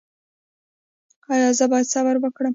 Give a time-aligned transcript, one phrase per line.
[1.33, 2.49] ایا زه باید صبر وکړم؟